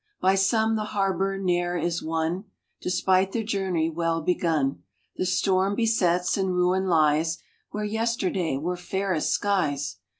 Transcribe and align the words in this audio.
By 0.19 0.33
some 0.33 0.77
the 0.77 0.83
harbor 0.97 1.37
ne 1.37 1.61
er 1.61 1.77
is 1.77 2.01
won, 2.01 2.45
Despite 2.81 3.33
the 3.33 3.43
journey 3.43 3.87
well 3.87 4.19
begun; 4.19 4.81
The 5.17 5.27
storm 5.27 5.75
besets, 5.75 6.37
and 6.37 6.55
ruin 6.55 6.87
lies 6.87 7.37
Where 7.69 7.85
yesterday 7.85 8.57
were 8.57 8.77
fairest 8.77 9.29
skies. 9.29 9.97